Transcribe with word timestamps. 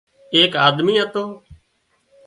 ايڪ 0.33 0.51
آۮمي 0.65 0.95
هتو 1.01 1.25